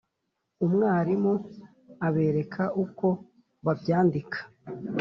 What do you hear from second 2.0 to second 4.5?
abereka uko babyandika.